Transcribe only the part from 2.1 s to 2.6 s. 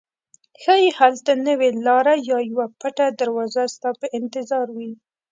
یا